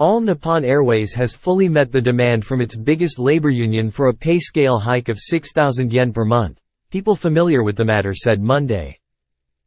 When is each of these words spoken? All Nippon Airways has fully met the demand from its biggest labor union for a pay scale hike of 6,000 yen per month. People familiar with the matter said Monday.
All 0.00 0.22
Nippon 0.22 0.64
Airways 0.64 1.12
has 1.12 1.34
fully 1.34 1.68
met 1.68 1.92
the 1.92 2.00
demand 2.00 2.46
from 2.46 2.62
its 2.62 2.74
biggest 2.74 3.18
labor 3.18 3.50
union 3.50 3.90
for 3.90 4.08
a 4.08 4.14
pay 4.14 4.38
scale 4.38 4.78
hike 4.78 5.10
of 5.10 5.18
6,000 5.18 5.92
yen 5.92 6.10
per 6.10 6.24
month. 6.24 6.58
People 6.90 7.14
familiar 7.14 7.62
with 7.62 7.76
the 7.76 7.84
matter 7.84 8.14
said 8.14 8.40
Monday. 8.40 8.96